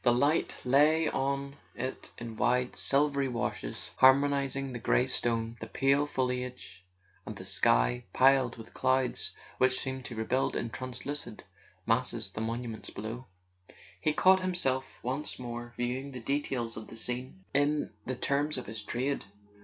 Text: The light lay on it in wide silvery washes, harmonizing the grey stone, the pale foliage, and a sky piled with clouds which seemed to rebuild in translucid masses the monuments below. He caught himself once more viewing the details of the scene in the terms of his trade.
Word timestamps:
The 0.03 0.11
light 0.13 0.55
lay 0.65 1.07
on 1.09 1.57
it 1.75 2.09
in 2.17 2.35
wide 2.35 2.75
silvery 2.75 3.27
washes, 3.27 3.91
harmonizing 3.97 4.73
the 4.73 4.79
grey 4.79 5.05
stone, 5.05 5.57
the 5.59 5.67
pale 5.67 6.07
foliage, 6.07 6.83
and 7.23 7.39
a 7.39 7.45
sky 7.45 8.05
piled 8.11 8.57
with 8.57 8.73
clouds 8.73 9.35
which 9.59 9.79
seemed 9.79 10.03
to 10.05 10.15
rebuild 10.15 10.55
in 10.55 10.71
translucid 10.71 11.43
masses 11.85 12.31
the 12.31 12.41
monuments 12.41 12.89
below. 12.89 13.27
He 14.01 14.11
caught 14.11 14.39
himself 14.39 14.97
once 15.03 15.37
more 15.37 15.75
viewing 15.77 16.13
the 16.13 16.19
details 16.19 16.75
of 16.77 16.87
the 16.87 16.95
scene 16.95 17.45
in 17.53 17.93
the 18.07 18.15
terms 18.15 18.57
of 18.57 18.65
his 18.65 18.81
trade. 18.81 19.25